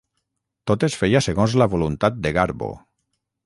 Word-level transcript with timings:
Tot 0.71 0.85
es 0.87 0.95
feia 1.01 1.21
segons 1.27 1.57
la 1.63 1.69
voluntat 1.77 2.19
de 2.25 2.35
Garbo. 2.41 2.75